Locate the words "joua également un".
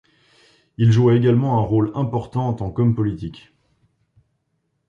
0.91-1.61